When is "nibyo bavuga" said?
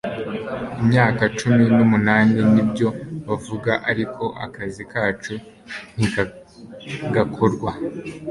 2.53-3.71